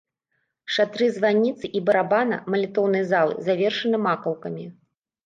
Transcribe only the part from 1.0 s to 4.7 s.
званіцы і барабана малітоўнай залы завершаны макаўкамі.